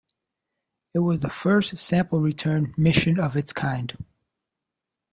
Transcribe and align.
It 0.95 0.97
was 1.01 1.19
the 1.19 1.29
first 1.29 1.77
sample 1.77 2.21
return 2.21 2.73
mission 2.75 3.19
of 3.19 3.35
its 3.35 3.53
kind. 3.53 4.03